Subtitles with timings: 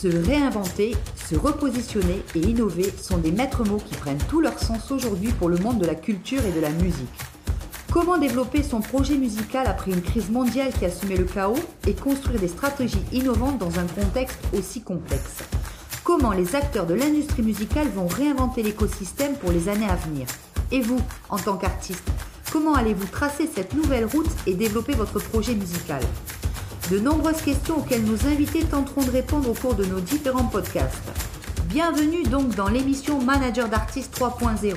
[0.00, 0.96] Se réinventer,
[1.28, 5.50] se repositionner et innover sont des maîtres mots qui prennent tout leur sens aujourd'hui pour
[5.50, 7.20] le monde de la culture et de la musique.
[7.92, 11.92] Comment développer son projet musical après une crise mondiale qui a semé le chaos et
[11.92, 15.40] construire des stratégies innovantes dans un contexte aussi complexe?
[16.02, 20.26] Comment les acteurs de l'industrie musicale vont réinventer l'écosystème pour les années à venir?
[20.72, 22.08] Et vous, en tant qu'artiste,
[22.50, 26.00] comment allez-vous tracer cette nouvelle route et développer votre projet musical?
[26.90, 31.00] De nombreuses questions auxquelles nos invités tenteront de répondre au cours de nos différents podcasts.
[31.68, 34.74] Bienvenue donc dans l'émission Manager d'artistes 3.0,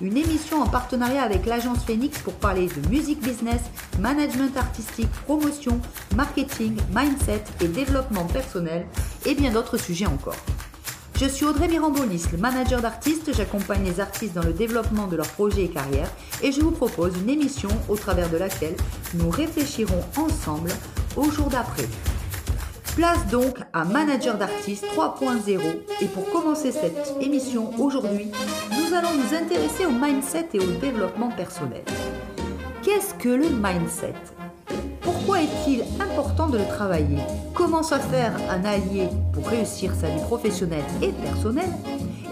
[0.00, 3.60] une émission en partenariat avec l'agence Phoenix pour parler de musique business,
[4.00, 5.80] management artistique, promotion,
[6.16, 8.84] marketing, mindset et développement personnel
[9.24, 10.36] et bien d'autres sujets encore.
[11.22, 13.32] Je suis Audrey Mirambolis, le manager d'artistes.
[13.32, 16.10] J'accompagne les artistes dans le développement de leurs projets et carrières
[16.42, 18.74] et je vous propose une émission au travers de laquelle
[19.14, 20.70] nous réfléchirons ensemble
[21.14, 21.86] au jour d'après.
[22.96, 25.60] Place donc à Manager d'artistes 3.0
[26.00, 28.32] et pour commencer cette émission aujourd'hui,
[28.72, 31.84] nous allons nous intéresser au mindset et au développement personnel.
[32.82, 34.41] Qu'est-ce que le mindset?
[35.24, 37.18] Pourquoi est-il important de le travailler?
[37.54, 41.70] Comment se faire un allié pour réussir sa vie professionnelle et personnelle?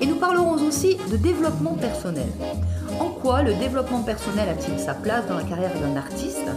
[0.01, 2.27] Et nous parlerons aussi de développement personnel.
[2.99, 6.49] En quoi le développement personnel a-t-il sa place dans la carrière d'un artiste?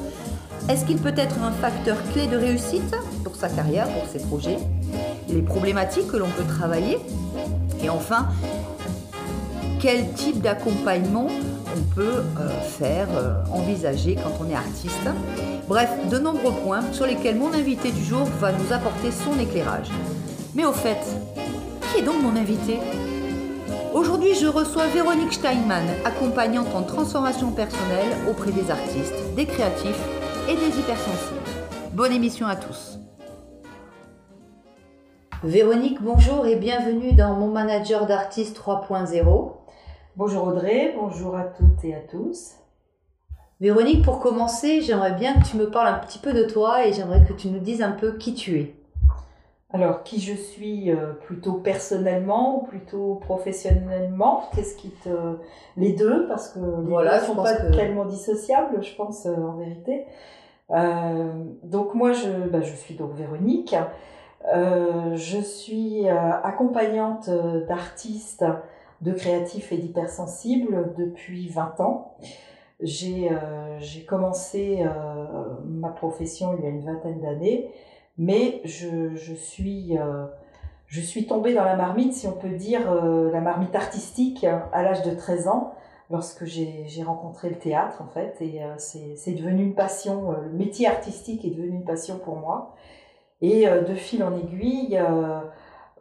[0.70, 4.58] Est-ce qu'il peut être un facteur clé de réussite pour sa carrière, pour ses projets?
[5.30, 6.98] Les problématiques que l'on peut travailler?
[7.84, 8.30] Et enfin,
[9.80, 11.28] quel type d'accompagnement
[11.78, 15.08] on peut euh, faire, euh, envisager quand on est artiste?
[15.68, 19.90] Bref, de nombreux points sur lesquels mon invité du jour va nous apporter son éclairage.
[20.56, 21.00] Mais au fait,
[21.82, 22.80] qui est donc mon invité?
[23.94, 30.04] Aujourd'hui, je reçois Véronique Steinmann, accompagnante en transformation personnelle auprès des artistes, des créatifs
[30.50, 31.40] et des hypersensibles.
[31.94, 33.00] Bonne émission à tous.
[35.44, 39.54] Véronique, bonjour et bienvenue dans mon manager d'artiste 3.0.
[40.18, 42.56] Bonjour Audrey, bonjour à toutes et à tous.
[43.64, 46.92] Véronique, pour commencer, j'aimerais bien que tu me parles un petit peu de toi et
[46.92, 48.76] j'aimerais que tu nous dises un peu qui tu es.
[49.72, 54.50] Alors, qui je suis euh, plutôt personnellement ou plutôt professionnellement?
[54.54, 55.38] Qu'est-ce qui te.
[55.78, 59.54] Les deux, parce que les voilà, deux sont pas tellement dissociables, je pense, euh, en
[59.54, 60.08] vérité.
[60.72, 61.32] Euh,
[61.64, 63.78] donc, moi, je, bah, je suis donc Véronique.
[64.44, 67.30] je suis accompagnante
[67.70, 68.44] d'artistes,
[69.00, 72.18] de créatifs et d'hypersensibles depuis 20 ans.
[72.84, 74.86] J'ai commencé
[75.66, 77.72] ma profession il y a une vingtaine d'années
[78.18, 80.26] mais je, je suis euh,
[80.88, 84.84] je suis tombée dans la marmite, si on peut dire, euh, la marmite artistique à
[84.84, 85.74] l'âge de 13 ans,
[86.12, 90.88] lorsque j'ai rencontré le théâtre, en fait, et euh, c'est devenu une passion, le métier
[90.88, 92.76] artistique est devenu une passion pour moi.
[93.42, 94.98] Et de fil en aiguille,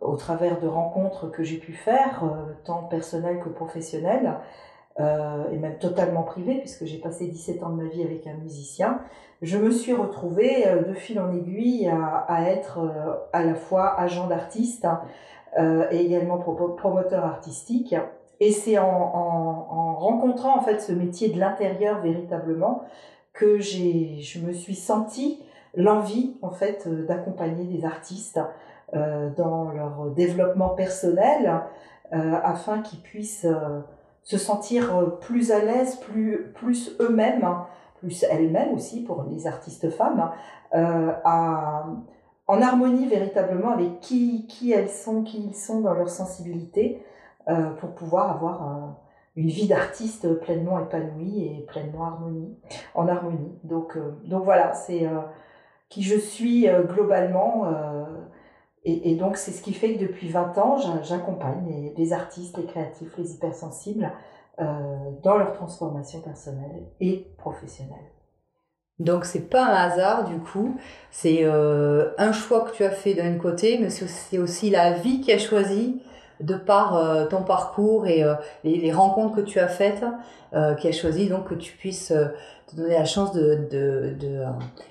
[0.00, 2.22] au travers de rencontres que j'ai pu faire,
[2.64, 4.36] tant personnelles que professionnelles,
[4.98, 9.00] et même totalement privées, puisque j'ai passé 17 ans de ma vie avec un musicien,
[9.42, 14.00] je me suis retrouvée euh, de fil en aiguille à, être euh, à la fois
[14.00, 14.86] agent d'artiste
[15.58, 17.94] euh, et également promoteur artistique.
[18.38, 22.82] Et c'est en, rencontrant en fait ce métier de l'intérieur véritablement
[23.32, 25.42] que j'ai, je me suis sentie
[25.74, 28.40] l'envie en fait d'accompagner des artistes
[28.92, 31.62] dans leur développement personnel
[32.10, 33.46] afin qu'ils puissent
[34.22, 37.46] se sentir plus à l'aise, plus, plus eux-mêmes
[38.02, 40.30] plus elles-mêmes aussi pour les artistes femmes,
[40.74, 47.02] euh, en harmonie véritablement avec qui, qui elles sont, qui ils sont dans leur sensibilité,
[47.48, 48.90] euh, pour pouvoir avoir euh,
[49.36, 52.58] une vie d'artiste pleinement épanouie et pleinement harmonie,
[52.94, 53.56] en harmonie.
[53.62, 55.08] Donc, donc voilà, c'est
[55.88, 57.64] qui je suis globalement.
[58.84, 62.64] Et, donc c'est ce qui fait que depuis 20 ans, j'accompagne les, les, artistes, les
[62.64, 64.10] créatifs, les hypersensibles
[64.60, 64.64] euh,
[65.22, 68.10] dans leur transformation personnelle et professionnelle.
[68.98, 70.76] Donc c'est pas un hasard du coup,
[71.10, 75.20] c'est euh, un choix que tu as fait d'un côté, mais c'est aussi la vie
[75.20, 76.02] qui a choisi
[76.42, 78.24] de par euh, ton parcours et
[78.64, 80.04] les, rencontres que tu as faites,
[80.78, 84.06] qui a choisi donc que tu puisses te donner la chance de,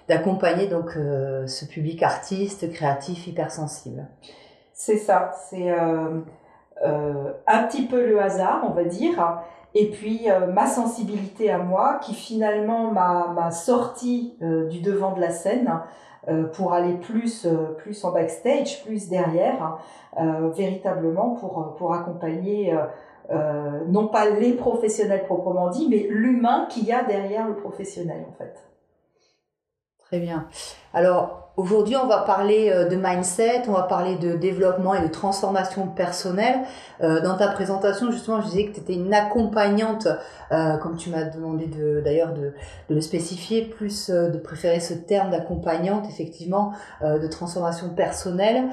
[0.07, 0.92] d'accompagner donc
[1.45, 4.07] ce public artiste, créatif, hypersensible.
[4.74, 5.71] C'est ça, c'est
[6.83, 9.39] euh, un petit peu le hasard, on va dire,
[9.75, 15.21] et puis euh, ma sensibilité à moi qui finalement m'a sorti euh, du devant de
[15.21, 15.71] la scène
[16.53, 17.47] pour aller plus,
[17.77, 19.79] plus en backstage, plus derrière,
[20.56, 22.77] véritablement pour, pour accompagner
[23.88, 28.33] non pas les professionnels proprement dit, mais l'humain qu'il y a derrière le professionnel en
[28.33, 28.56] fait.
[30.00, 30.47] Très bien.
[30.94, 35.07] Alors, aujourd'hui, on va parler euh, de mindset, on va parler de développement et de
[35.07, 36.62] transformation personnelle.
[37.01, 40.07] Euh, dans ta présentation, justement, je disais que tu étais une accompagnante,
[40.51, 41.69] euh, comme tu m'as demandé
[42.03, 42.53] d'ailleurs de,
[42.89, 48.65] de, le spécifier, plus de préférer ce terme d'accompagnante, effectivement, de transformation personnelle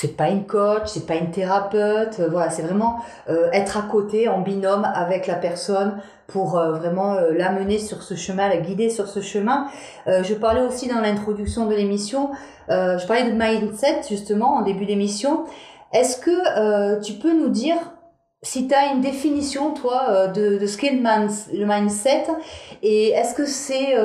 [0.00, 3.00] c'est pas une coach, c'est pas une thérapeute, voilà, c'est vraiment
[3.52, 8.14] être à côté en binôme avec la personne pour euh, vraiment euh, l'amener sur ce
[8.14, 9.66] chemin, la guider sur ce chemin.
[10.06, 12.30] Euh, je parlais aussi dans l'introduction de l'émission,
[12.68, 15.46] je parlais de mindset justement en début d'émission.
[15.94, 17.78] Est-ce que tu peux nous dire
[18.42, 22.26] si tu as une définition, toi, de, de ce qu'est le, mindset,
[22.82, 23.96] et est-ce que c'est,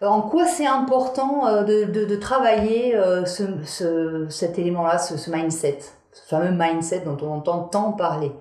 [0.00, 5.78] en quoi c'est important de, de, de travailler ce, ce, cet élément-là, ce, ce mindset,
[6.12, 8.32] ce fameux mindset dont on entend tant parler?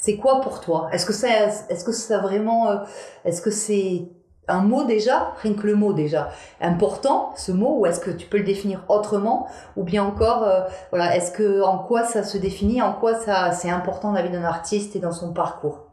[0.00, 0.88] C'est quoi pour toi?
[0.92, 1.28] Est-ce que ça,
[1.68, 2.76] est-ce que ça vraiment, euh,
[3.26, 4.08] est-ce que c'est
[4.50, 6.30] un mot déjà, rien que le mot déjà,
[6.60, 10.62] important ce mot, ou est-ce que tu peux le définir autrement, ou bien encore, euh,
[10.90, 14.22] voilà, est-ce que en quoi ça se définit, en quoi ça c'est important dans la
[14.22, 15.86] vie d'un artiste et dans son parcours?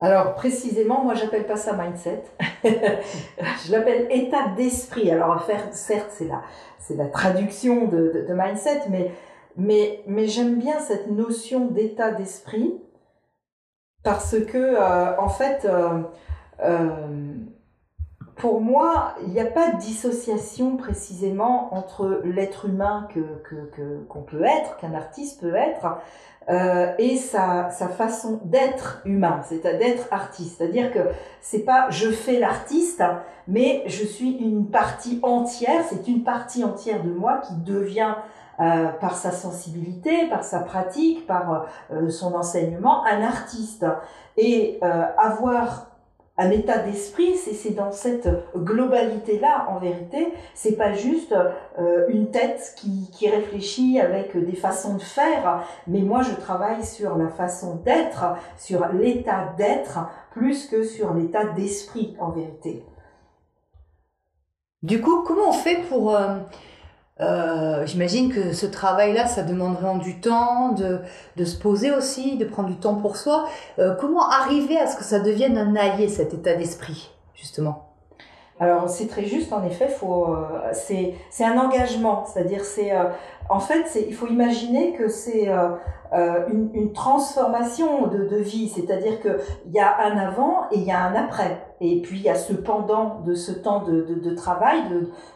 [0.00, 2.22] Alors précisément, moi j'appelle pas ça mindset,
[2.64, 5.10] je l'appelle état d'esprit.
[5.10, 6.42] Alors certes c'est la
[6.78, 9.10] c'est la traduction de, mindset, mais
[9.56, 12.80] mais, mais j'aime bien cette notion d'état d'esprit
[14.04, 16.02] parce que, euh, en fait, euh,
[18.36, 23.20] pour moi, il n'y a pas de dissociation précisément entre l'être humain que,
[24.08, 25.98] qu'on peut être, qu'un artiste peut être,
[26.98, 30.58] et sa, sa façon d'être humain, c'est-à-dire d'être artiste.
[30.58, 31.00] C'est-à-dire que
[31.40, 33.02] c'est pas je fais l'artiste,
[33.48, 38.14] mais je suis une partie entière, c'est une partie entière de moi qui devient
[38.60, 43.86] euh, par sa sensibilité, par sa pratique, par euh, son enseignement, un artiste.
[44.36, 45.92] Et euh, avoir
[46.38, 51.34] un état d'esprit, c'est dans cette globalité-là, en vérité, c'est pas juste
[52.08, 57.18] une tête qui, qui réfléchit avec des façons de faire, mais moi je travaille sur
[57.18, 59.98] la façon d'être, sur l'état d'être,
[60.30, 62.84] plus que sur l'état d'esprit, en vérité.
[64.82, 66.36] Du coup, comment on fait pour euh,
[67.86, 71.00] j'imagine que ce travail-là, ça demande vraiment du temps, de,
[71.36, 73.48] de, se poser aussi, de prendre du temps pour soi.
[73.78, 77.84] Euh, comment arriver à ce que ça devienne un allié, cet état d'esprit, justement?
[78.60, 82.92] Alors c'est très juste, en effet, faut, euh, c'est un engagement, c'est-à-dire c'est,
[83.48, 85.48] en fait, il faut imaginer que c'est
[86.12, 90.90] une, une, transformation de, de vie, c'est-à-dire qu'il y a un avant et il y
[90.90, 91.68] a un après.
[91.80, 94.82] Et puis il y a ce pendant de ce temps de, de, de travail,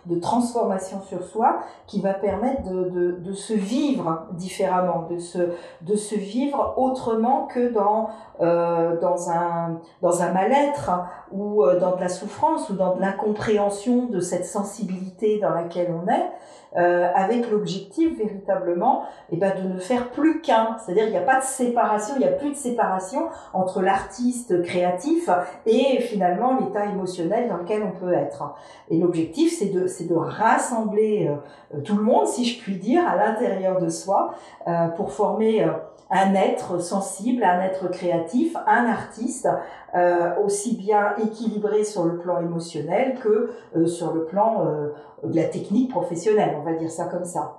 [0.06, 5.38] de, transformation sur soi, qui va permettre de, de, se vivre différemment, de se,
[5.82, 8.08] de se vivre autrement que dans,
[8.40, 10.90] euh, dans un, dans un mal-être
[11.30, 15.92] ou euh, dans de la souffrance ou dans de l'incompréhension de cette sensibilité dans laquelle
[15.92, 16.30] on est.
[16.74, 20.78] Euh, avec l'objectif véritablement et eh ben, de ne faire plus qu'un.
[20.78, 24.62] C'est-à-dire il n'y a pas de séparation, il n'y a plus de séparation entre l'artiste
[24.62, 25.28] créatif
[25.66, 28.54] et finalement l'état émotionnel dans lequel on peut être.
[28.88, 31.30] Et l'objectif c'est de, c'est de rassembler
[31.74, 34.32] euh, tout le monde, si je puis dire, à l'intérieur de soi
[34.66, 35.66] euh, pour former
[36.12, 39.48] un être sensible, un être créatif, un artiste,
[39.94, 44.88] euh, aussi bien équilibré sur le plan émotionnel que euh, sur le plan euh,
[45.22, 47.58] de la technique professionnelle, on va dire ça comme ça.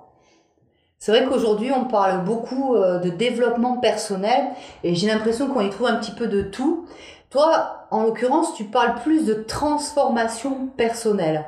[0.98, 4.46] C'est vrai qu'aujourd'hui, on parle beaucoup de développement personnel
[4.82, 6.86] et j'ai l'impression qu'on y trouve un petit peu de tout.
[7.28, 11.44] Toi, en l'occurrence, tu parles plus de transformation personnelle.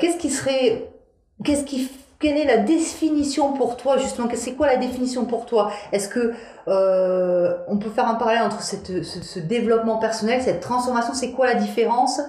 [0.00, 0.90] qu'est-ce qui serait,
[1.44, 1.88] qu'est-ce qui
[2.20, 4.28] quelle est la définition pour toi justement?
[4.34, 5.72] C'est quoi la définition pour toi?
[5.90, 6.34] Est-ce que
[6.68, 11.14] euh, on peut faire un parallèle entre cette, ce, développement personnel, cette transformation?
[11.14, 12.20] C'est quoi la différence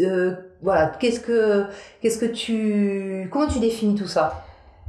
[0.00, 1.66] euh, Voilà, qu'est-ce que
[2.00, 4.44] qu'est-ce que tu comment tu définis tout ça?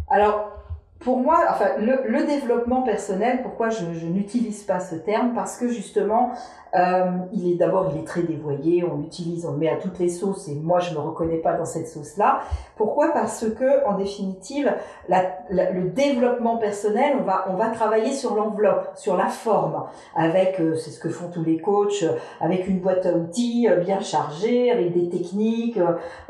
[0.09, 0.59] Alors
[0.99, 5.33] pour moi, enfin, le, développement personnel, pourquoi je n'utilise pas ce terme?
[5.33, 6.33] Parce que justement,
[6.75, 9.99] euh, il est d'abord, il est très dévoyé, on l'utilise, on le met à toutes
[9.99, 12.41] les sauces, et moi je me reconnais pas dans cette sauce-là.
[12.75, 13.11] Pourquoi?
[13.11, 14.73] Parce que, en définitive,
[15.09, 19.83] la, le développement personnel, on va, on va travailler sur l'enveloppe, sur la forme,
[20.15, 22.05] avec, euh, c'est ce que font tous les coachs,
[22.39, 25.79] avec une boîte à outils euh, bien chargée, avec des techniques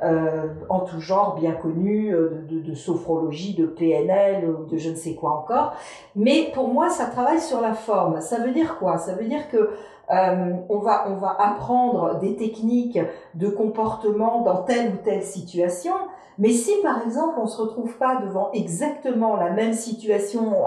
[0.03, 4.96] euh, en tout genre bien connues, de, de, de sophrologie, de PNL, de je ne
[4.96, 5.74] sais quoi encore.
[6.15, 8.22] Mais pour moi, ça travaille sur la forme.
[8.22, 8.98] Ça veut dire quoi?
[8.98, 9.72] Ça veut dire que
[10.12, 13.00] euh, on, va, on va apprendre des techniques
[13.36, 15.94] de comportement dans telle ou telle situation.
[16.38, 20.63] Mais si par exemple on se retrouve pas devant exactement la même situation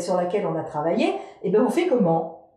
[0.00, 2.50] sur laquelle on a travaillé, eh ben on fait comment?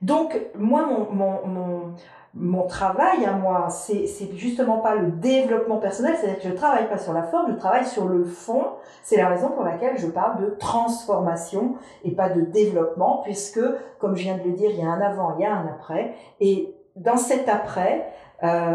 [0.00, 1.94] Donc moi mon, mon, mon
[2.34, 4.06] mon travail à moi, c'est
[4.36, 7.86] justement pas le développement personnel, c'est-à-dire que je travaille pas sur la forme, je travaille
[7.86, 8.64] sur le fond.
[9.02, 13.60] C'est la raison pour laquelle je parle de transformation et pas de développement, puisque,
[13.98, 15.66] comme je viens de le dire, il y a un avant, il y a un
[15.66, 16.14] après.
[16.40, 18.74] Et dans cet après, euh,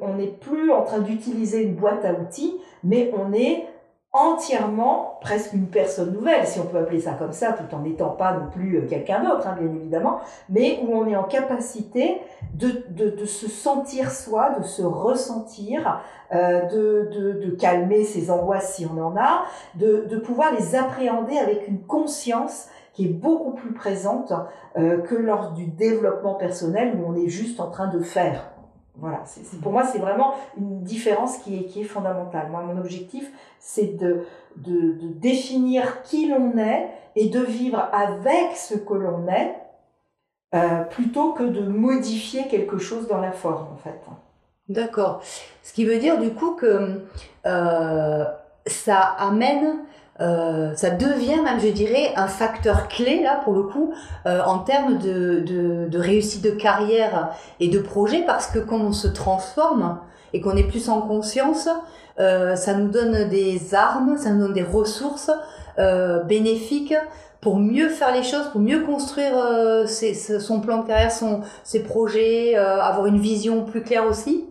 [0.00, 3.66] on n'est plus en train d'utiliser une boîte à outils, mais on est
[4.12, 8.10] entièrement presque une personne nouvelle, si on peut appeler ça comme ça, tout en n'étant
[8.10, 12.22] pas non plus euh, quelqu'un d'autre, hein, bien évidemment, mais où on est en capacité
[12.54, 16.00] de, de, se sentir soi, de se ressentir,
[16.32, 20.74] euh, de, de, de, calmer ses angoisses si on en a, de, de pouvoir les
[20.74, 24.32] appréhender avec une conscience qui est beaucoup plus présente
[24.76, 28.50] euh, que lors du développement personnel où on est juste en train de faire.
[29.00, 29.22] Voilà,
[29.62, 32.48] pour moi, c'est vraiment une différence qui est, qui est fondamentale.
[32.50, 34.24] Moi, mon objectif, c'est de,
[34.56, 39.54] de, de, définir qui l'on est et de vivre avec ce que l'on est,
[40.54, 44.00] euh, plutôt que de modifier quelque chose dans la forme, en fait.
[44.68, 45.22] D'accord.
[45.62, 47.02] Ce qui veut dire, du coup, que
[47.46, 48.24] euh,
[48.66, 49.84] ça amène
[50.20, 53.94] euh, ça devient même, je dirais, un facteur clé là pour le coup
[54.26, 58.80] euh, en termes de, de, de, réussite de carrière et de projet parce que quand
[58.80, 59.98] on se transforme
[60.32, 61.68] et qu'on est plus en conscience,
[62.20, 65.30] euh, ça nous donne des armes, ça nous donne des ressources
[65.78, 66.94] euh, bénéfiques
[67.40, 71.42] pour mieux faire les choses, pour mieux construire euh, ses, son plan de carrière, son,
[71.62, 74.47] ses projets, avoir une vision plus claire aussi.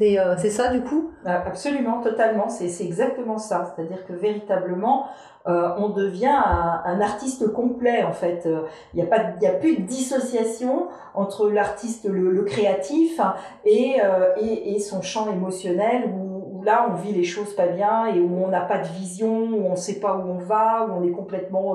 [0.00, 1.10] Euh, c'est ça du coup?
[1.24, 2.48] Bah, Absolument, totalement.
[2.48, 3.74] C'est exactement ça.
[3.74, 5.06] C'est-à-dire que véritablement,
[5.46, 8.42] euh, on devient un, artiste complet en fait.
[8.44, 8.60] Il euh,
[8.94, 13.20] n'y a pas, il a plus de dissociation entre l'artiste, le, créatif,
[13.64, 13.96] et,
[14.38, 18.20] et, et, son champ émotionnel où, où, là on vit les choses pas bien et
[18.20, 20.92] où on n'a pas de vision, où on ne sait pas où on va, où
[21.00, 21.74] on est complètement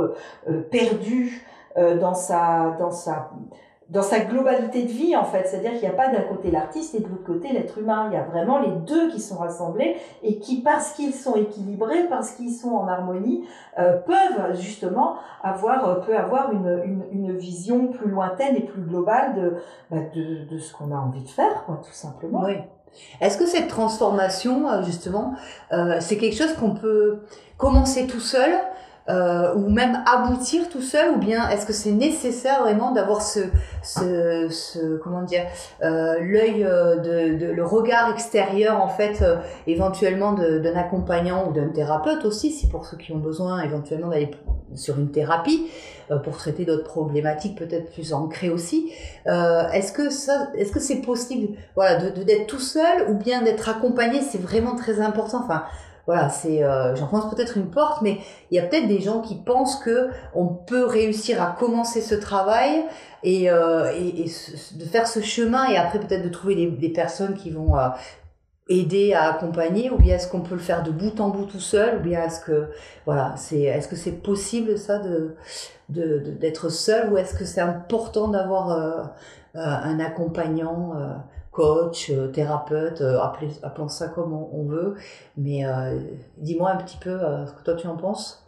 [0.69, 3.31] perdu dans sa, dans sa
[3.91, 6.95] dans sa globalité de vie en fait, c'est-à-dire qu'il n'y a pas d'un côté l'artiste
[6.95, 9.97] et de l'autre côté l'être humain, il y a vraiment les deux qui sont rassemblés
[10.23, 13.43] et qui parce qu'ils sont équilibrés, parce qu'ils sont en harmonie,
[13.77, 19.35] euh, peuvent justement avoir euh, peut avoir une, une, vision plus lointaine et plus globale
[19.35, 19.55] de
[19.89, 22.43] bah, de, de ce qu'on a envie de faire, quoi, tout simplement.
[22.45, 22.55] Oui.
[23.19, 25.33] Est-ce que cette transformation, euh, justement,
[25.99, 27.21] c'est quelque chose qu'on peut
[27.57, 28.51] commencer tout seul
[29.09, 33.39] euh, ou même aboutir tout seul ou bien est-ce que c'est nécessaire vraiment d'avoir ce,
[33.81, 35.45] ce, ce, comment dire
[35.83, 41.53] euh, l'œil euh, de, de, le regard extérieur en fait euh, éventuellement d'un accompagnant ou
[41.53, 44.31] d'un thérapeute aussi si pour ceux qui ont besoin éventuellement d'aller
[44.75, 45.67] sur une thérapie
[46.11, 48.91] euh, pour traiter d'autres problématiques peut-être plus ancrées aussi
[49.25, 53.67] est-ce que ça est-ce que c'est possible voilà de d'être tout seul ou bien d'être
[53.67, 55.41] accompagné c'est vraiment très important.
[55.43, 55.63] Enfin
[56.11, 58.17] voilà, c'est, euh, pense peut-être une porte, mais
[58.49, 62.15] il y a peut-être des gens qui pensent que on peut réussir à commencer ce
[62.15, 62.83] travail
[63.23, 67.77] et, euh, de faire ce chemin et après peut-être de trouver des, personnes qui vont
[67.77, 67.87] euh,
[68.67, 71.61] aider à accompagner ou bien est-ce qu'on peut le faire de bout en bout tout
[71.61, 72.67] seul ou bien est-ce que
[73.05, 75.37] voilà c'est est-ce que c'est possible ça de
[75.87, 79.03] d'être seul ou est-ce que c'est important d'avoir euh,
[79.55, 80.93] un accompagnant
[81.51, 83.21] coach, euh, thérapeute, euh,
[83.63, 84.95] appelons ça comme on, veut.
[85.37, 85.99] Mais euh,
[86.37, 88.45] dis-moi un petit peu ce que toi tu en penses.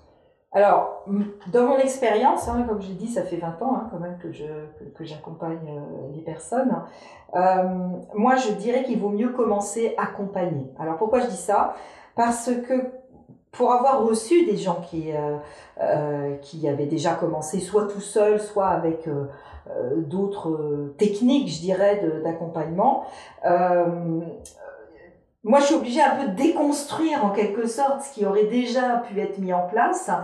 [0.56, 1.04] Alors,
[1.52, 4.32] dans mon expérience, hein, comme j'ai dit, ça fait 20 ans hein, quand même que
[4.32, 4.46] je
[4.96, 5.82] que, j'accompagne
[6.14, 6.72] les personnes.
[8.14, 10.72] moi, je dirais qu'il vaut mieux commencer accompagné.
[10.80, 11.74] Alors pourquoi je dis ça?
[12.16, 12.92] Parce que
[13.54, 15.12] pour avoir reçu des gens qui
[16.42, 19.08] qui avaient déjà commencé soit tout seul, soit avec
[19.70, 23.06] euh, d'autres euh, techniques, je dirais, d'accompagnement.
[25.46, 28.46] Euh, moi, je suis obligée un peu de déconstruire en quelque sorte ce qui aurait
[28.46, 30.16] déjà pu être mis en place, mhm.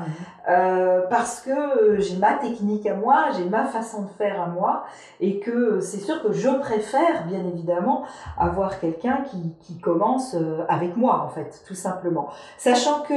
[0.49, 4.85] euh, parce que j'ai ma technique à moi, j'ai ma façon de faire à moi,
[5.19, 8.03] et que c'est sûr que je préfère, bien évidemment,
[8.37, 10.35] avoir quelqu'un qui, qui commence
[10.67, 12.29] avec moi, en fait, tout simplement.
[12.57, 13.13] Sachant que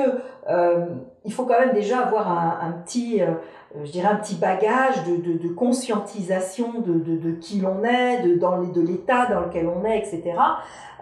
[0.49, 0.87] euh,
[1.25, 3.35] il faut quand même déjà avoir un, un petit euh,
[3.85, 8.35] je dirais, un petit bagage de, de, de conscientisation de, de, qui l'on est, de,
[8.37, 10.35] dans de l'état dans lequel on est, etc.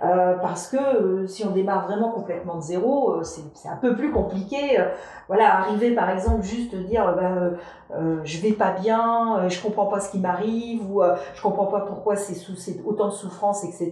[0.02, 3.94] Euh, parce que euh, si on démarre vraiment complètement de zéro, euh, c'est un peu
[3.94, 4.78] plus compliqué.
[5.28, 7.52] voilà, arriver par exemple juste dire ben,
[8.24, 11.02] je vais pas bien, je comprends pas ce qui m'arrive ou
[11.34, 12.34] je comprends pas pourquoi c'est
[12.84, 13.90] autant de souffrance, etc.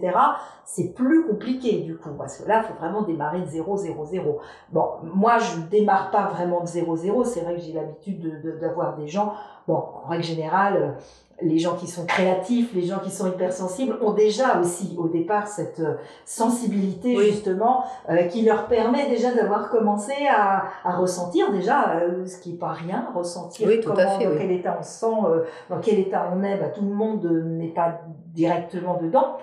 [0.65, 4.39] C'est plus compliqué du coup parce que là, faut vraiment démarrer de zéro, zéro, zéro.
[4.71, 7.23] Bon, moi je démarre pas vraiment de zéro, zéro.
[7.23, 8.51] C'est vrai que j'ai l'habitude de,
[8.97, 9.33] des gens.
[9.67, 10.97] Bon, en règle générale,
[11.41, 15.47] les gens qui sont créatifs, les gens qui sont hypersensibles ont déjà aussi au départ
[15.47, 15.95] cette euh,
[16.25, 22.39] sensibilité justement euh, qui leur permet déjà d'avoir commencé à, à ressentir déjà euh, ce
[22.39, 26.31] qui est pas rien, ressentir comment, dans quel état on se sent, dans quel état
[26.35, 26.57] on est.
[26.57, 28.01] Bah, tout le monde n'est pas
[28.33, 29.37] directement dedans.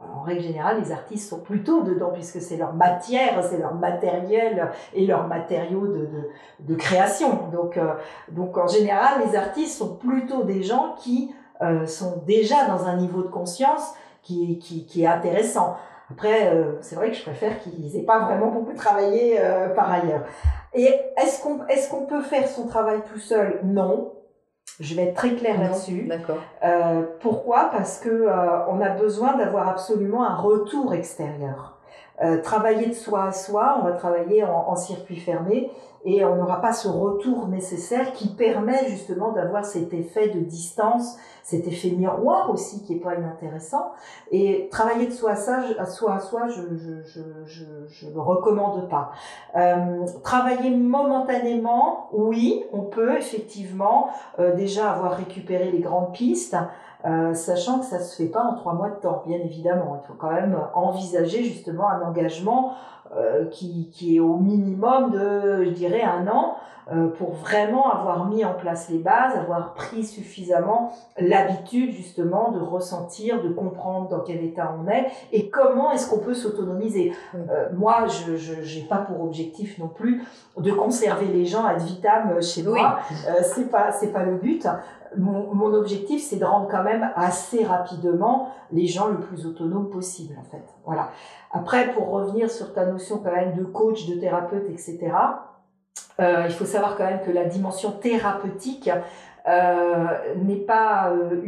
[0.00, 4.70] En règle générale, les artistes sont plutôt dedans puisque c'est leur matière, c'est leur matériel
[4.94, 6.08] et leur matériaux de,
[6.60, 7.48] de, création.
[7.52, 7.94] Donc, euh,
[8.30, 12.96] donc en général, les artistes sont plutôt des gens qui euh, sont déjà dans un
[12.96, 13.92] niveau de conscience
[14.22, 15.76] qui, qui, qui est intéressant.
[16.10, 19.38] Après, euh, c'est vrai que je préfère qu'ils aient pas vraiment beaucoup travaillé
[19.76, 20.22] par ailleurs.
[20.72, 20.88] Et
[21.18, 23.60] est-ce qu'on est-ce qu'on peut faire son travail tout seul?
[23.64, 24.12] Non.
[24.80, 26.06] Je vais être très claire là-dessus.
[26.08, 26.38] D'accord.
[26.64, 27.68] Euh, pourquoi?
[27.70, 31.78] Parce que euh, on a besoin d'avoir absolument un retour extérieur.
[32.22, 35.70] Euh, travailler de soi à soi, on va travailler en, en circuit fermé
[36.04, 41.16] et on n'aura pas ce retour nécessaire qui permet justement d'avoir cet effet de distance,
[41.42, 43.92] cet effet miroir aussi qui est pas inintéressant.
[44.30, 48.88] Et travailler de soi à, soi à soi, je je je je, je le recommande
[48.88, 49.12] pas.
[49.56, 56.56] Euh, travailler momentanément, oui, on peut effectivement euh, déjà avoir récupéré les grandes pistes.
[57.06, 60.02] Euh, sachant que ça se fait pas en trois mois de temps, bien évidemment.
[60.02, 62.74] Il faut quand même envisager justement un engagement
[63.16, 66.56] euh, qui, qui, est au minimum de, je dirais, un an
[66.92, 72.58] euh, pour vraiment avoir mis en place les bases, avoir pris suffisamment l'habitude justement de
[72.58, 77.12] ressentir, de comprendre dans quel état on est et comment est-ce qu'on peut s'autonomiser.
[77.36, 80.24] Euh, moi, je n'ai pas pour objectif non plus
[80.56, 82.98] de conserver les gens ad vitam chez moi.
[83.28, 84.66] Euh, c'est pas c'est pas le but.
[85.16, 89.90] Mon, mon objectif, c'est de rendre quand même assez rapidement les gens le plus autonomes
[89.90, 90.64] possible, en fait.
[90.84, 91.10] Voilà.
[91.50, 95.12] Après, pour revenir sur ta notion quand même de coach, de thérapeute, etc.,
[96.20, 98.90] euh, il faut savoir quand même que la dimension thérapeutique
[99.48, 101.42] euh, n'est pas euh,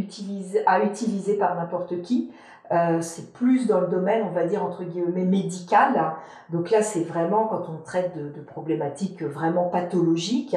[0.66, 2.30] à utiliser par n'importe qui.
[2.70, 6.14] Euh, c'est plus dans le domaine, on va dire, entre guillemets, médical.
[6.48, 10.56] Donc là, c'est vraiment quand on traite de, de problématiques vraiment pathologiques,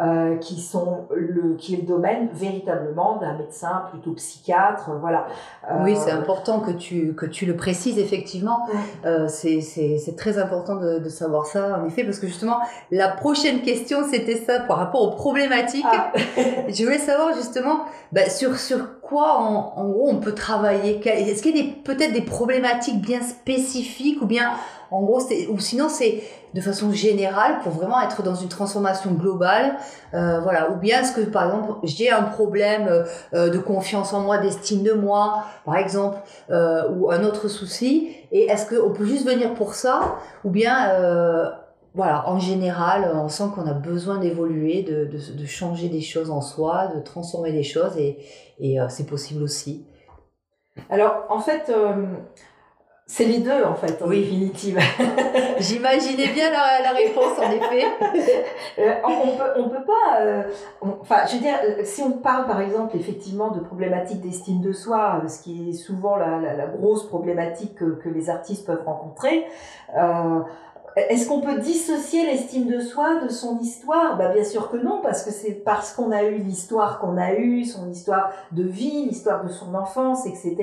[0.00, 5.26] euh, qui sont le qui est le domaine véritablement d'un médecin plutôt psychiatre voilà.
[5.70, 8.66] Euh, oui c'est important que tu que tu le précises effectivement.
[9.04, 12.60] Euh, c'est c'est c'est très important de, de savoir ça en effet parce que justement
[12.90, 15.84] la prochaine question c'était ça par rapport aux problématiques.
[15.86, 16.10] Ah.
[16.68, 21.06] je voulais savoir justement bah, sur sur quoi en, en gros on peut travailler?
[21.06, 24.52] Est-ce qu'il y a peut-être des problématiques bien spécifiques ou bien
[24.92, 26.22] en gros ou sinon c'est
[26.54, 29.76] de façon générale pour vraiment être dans une transformation globale
[30.14, 34.20] euh, voilà ou bien est-ce que par exemple j'ai un problème euh, de confiance en
[34.20, 36.18] moi d'estime de moi par exemple
[36.50, 40.90] euh, ou un autre souci et est-ce qu'on peut juste venir pour ça ou bien
[40.90, 41.50] euh,
[41.94, 46.86] voilà, en général, on sent qu'on a besoin d'évoluer, de, changer des choses en soi,
[46.86, 49.84] de transformer des choses, et, euh, c'est possible aussi.
[50.88, 52.06] Alors, en fait, euh,
[53.06, 54.20] c'est les deux, en fait, en oui.
[54.20, 54.78] définitive.
[55.58, 57.84] J'imaginais bien la, la, réponse, en effet.
[58.78, 60.20] Euh, on peut, on peut pas.
[60.20, 60.42] Euh,
[60.80, 64.72] on, enfin, je veux dire, si on parle, par exemple, effectivement, de problématiques d'estime de
[64.72, 68.66] soi, euh, ce qui est souvent la, la, la grosse problématique que, que, les artistes
[68.66, 69.46] peuvent rencontrer.
[69.96, 70.40] Euh,
[70.96, 74.16] est-ce qu'on peut dissocier l'estime de soi de son histoire?
[74.18, 77.34] Bah Bien sûr que non, parce que c'est parce qu'on a eu l'histoire qu'on a
[77.34, 80.56] eue, son histoire de vie, l'histoire de son enfance, etc.,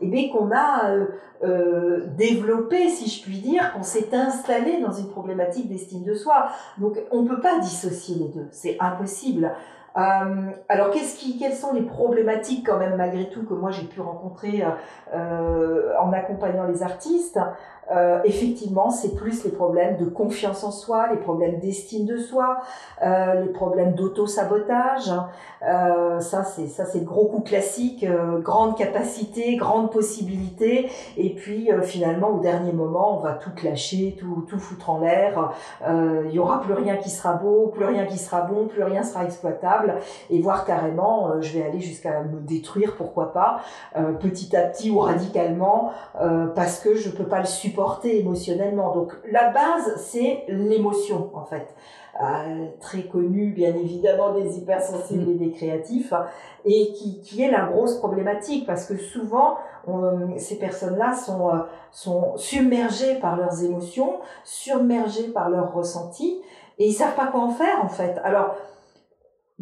[0.00, 1.06] et bien qu'on a euh,
[1.44, 6.48] euh, développé, si je puis dire, qu'on s'est installé dans une problématique d'estime de soi.
[6.78, 9.52] Donc on ne peut pas dissocier les deux, c'est impossible.
[9.96, 13.84] Euh, alors, qu'est-ce qui, quelles sont les problématiques quand même malgré tout que moi j'ai
[13.84, 14.68] pu rencontrer euh,
[15.14, 17.38] euh en accompagnant les artistes?
[18.24, 22.62] Effectivement, c'est plus les problèmes de confiance en soi, les problèmes d'estime de soi,
[23.02, 25.12] les problèmes d'auto-sabotage.
[25.60, 28.06] Ça, c'est ça, c'est le gros coup classique.
[28.38, 34.46] Grande capacité, grande possibilité, et puis finalement, au dernier moment, on va tout clasher, tout,
[34.48, 35.52] tout foutre en l'air.
[35.86, 39.02] Il y aura plus rien qui sera beau, plus rien qui sera bon, plus rien
[39.02, 39.81] sera exploitable,
[40.30, 43.60] et voire carrément, je vais aller jusqu'à me détruire, pourquoi pas,
[44.20, 45.92] petit à petit ou radicalement,
[46.54, 48.94] parce que je peux pas le supporter porter émotionnellement.
[48.94, 51.74] Donc la base, c'est l'émotion en fait.
[52.20, 56.12] Euh, très connu bien évidemment des hypersensibles et des créatifs,
[56.66, 59.56] et qui, qui est la grosse problématique parce que souvent
[60.36, 61.58] ces personnes-là sont, euh,
[61.90, 66.40] sont submergées par leurs émotions, submergées par leurs ressentis,
[66.78, 68.20] et ils savent pas quoi en faire en fait.
[68.22, 68.54] Alors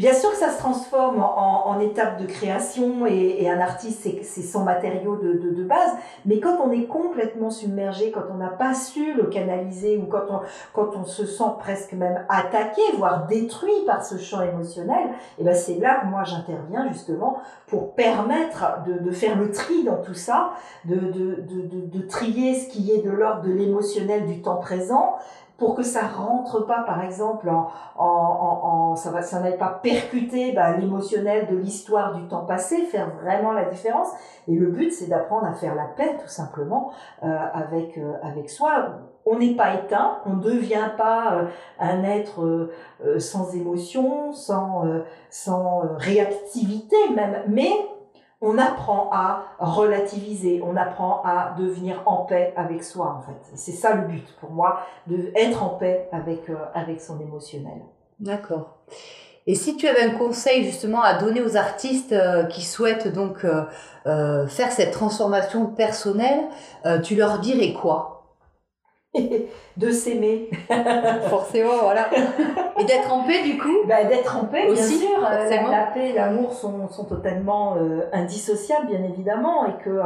[0.00, 4.64] Bien sûr que ça se transforme en, étape de création et, un artiste, c'est son
[4.64, 5.92] matériau de, base.
[6.24, 10.96] Mais quand on est complètement submergé, quand on n'a pas su le canaliser ou quand
[10.96, 15.54] on, se sent presque même attaqué, voire détruit par ce champ émotionnel, et eh ben
[15.54, 17.36] c'est là que moi j'interviens justement
[17.66, 20.52] pour permettre de, faire le tri dans tout ça,
[20.86, 25.18] de trier ce qui est de l'ordre de l'émotionnel du temps présent
[25.60, 29.78] pour que ça rentre pas, par exemple, en, en, en, ça va, ça n'aille pas
[29.82, 34.08] percuter bah, l'émotionnel de l'histoire du temps passé, faire vraiment la différence.
[34.48, 36.92] Et le but, c'est d'apprendre à faire la paix, tout simplement,
[37.22, 38.70] euh, avec euh, avec soi.
[39.26, 41.44] On n'est pas éteint, on ne devient pas euh,
[41.78, 44.84] un être euh, sans émotion, sans
[45.28, 47.70] sans réactivité même, mais
[48.40, 53.38] on apprend à relativiser, on apprend à devenir en paix avec soi en fait.
[53.54, 57.82] C'est ça le but pour moi, de en paix avec euh, avec son émotionnel.
[58.18, 58.78] D'accord.
[59.46, 63.44] Et si tu avais un conseil justement à donner aux artistes euh, qui souhaitent donc
[63.44, 66.40] euh, faire cette transformation personnelle,
[67.02, 68.19] tu leur dirais quoi?
[69.76, 70.48] de s'aimer.
[71.28, 72.08] Forcément, voilà.
[72.78, 75.20] Et d'être en paix, du coup bah, D'être en paix, Aussi, bien sûr.
[75.20, 79.66] La, la, paix et l'amour sont, sont totalement euh, indissociables, bien évidemment.
[79.66, 80.00] Et que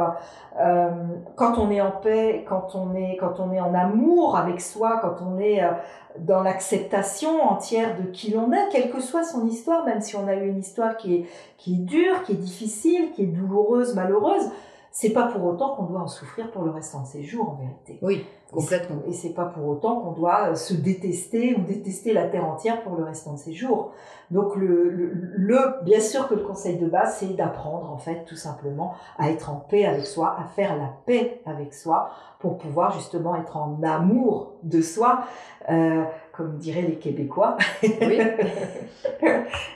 [0.59, 0.89] euh,
[1.35, 4.99] quand on est en paix, quand on est, quand on est en amour avec soi,
[5.01, 5.69] quand on est euh,
[6.17, 10.27] dans l'acceptation entière de qui l'on est, quelle que soit son histoire, même si on
[10.27, 11.25] a eu une histoire qui est,
[11.57, 14.49] qui est dure, qui est difficile, qui est douloureuse, malheureuse,
[14.97, 17.55] c'est pas pour autant qu'on doit en souffrir pour le restant de ses jours, en
[17.55, 17.99] vérité.
[18.01, 19.01] Oui, complètement.
[19.05, 22.81] Et c'est pas pour autant qu'on doit euh, se détester ou détester la terre entière
[22.81, 23.91] pour le restant de ses jours.
[24.31, 28.37] Donc le, le, bien sûr que le conseil de base, c'est d'apprendre en fait tout
[28.37, 32.93] simplement à être en paix avec soi, à faire la paix avec soi pour pouvoir
[32.93, 35.25] justement être en amour de soi,
[35.69, 38.19] euh, comme diraient les Québécois, oui.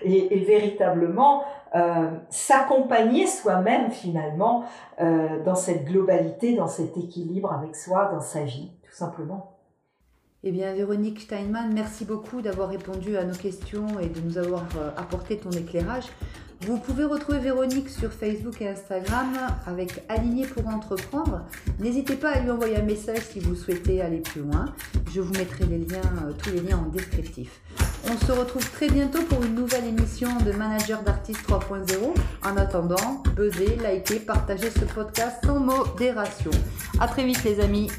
[0.03, 1.43] et, et, véritablement
[1.75, 4.63] euh, s'accompagner soi-même finalement
[4.99, 9.55] euh, dans cette globalité, dans cet équilibre avec soi, dans sa vie, tout simplement.
[10.43, 14.63] Eh bien, Véronique Steinman, merci beaucoup d'avoir répondu à nos questions et de nous avoir
[14.77, 16.05] euh, apporté ton éclairage.
[16.61, 19.29] Vous pouvez retrouver Véronique sur Facebook et Instagram
[19.65, 21.45] avec Aligné pour entreprendre.
[21.79, 24.65] N'hésitez pas à lui envoyer un message si vous souhaitez aller plus loin.
[25.13, 27.61] Je vous mettrai euh, tous les liens en descriptif.
[28.11, 31.95] On se retrouve très bientôt pour une nouvelle émission de Manager d'artistes 3.0.
[32.43, 36.51] En attendant, buzzez, likez, partagez ce podcast sans modération.
[36.99, 37.89] À très vite les amis.